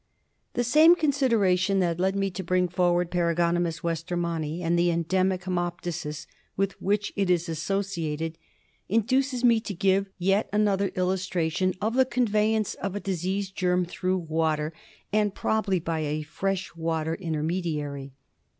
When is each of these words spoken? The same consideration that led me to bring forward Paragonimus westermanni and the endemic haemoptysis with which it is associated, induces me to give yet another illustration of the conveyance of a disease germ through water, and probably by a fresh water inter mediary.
The 0.55 0.63
same 0.63 0.95
consideration 0.95 1.79
that 1.81 1.99
led 1.99 2.15
me 2.15 2.31
to 2.31 2.41
bring 2.43 2.67
forward 2.67 3.11
Paragonimus 3.11 3.81
westermanni 3.83 4.61
and 4.61 4.75
the 4.75 4.89
endemic 4.89 5.41
haemoptysis 5.43 6.25
with 6.57 6.71
which 6.81 7.13
it 7.15 7.29
is 7.29 7.47
associated, 7.47 8.39
induces 8.89 9.43
me 9.43 9.59
to 9.59 9.75
give 9.75 10.09
yet 10.17 10.49
another 10.51 10.87
illustration 10.95 11.75
of 11.79 11.93
the 11.93 12.05
conveyance 12.05 12.73
of 12.73 12.95
a 12.95 12.99
disease 12.99 13.51
germ 13.51 13.85
through 13.85 14.17
water, 14.17 14.73
and 15.13 15.35
probably 15.35 15.79
by 15.79 15.99
a 15.99 16.23
fresh 16.23 16.75
water 16.75 17.13
inter 17.13 17.43
mediary. 17.43 18.13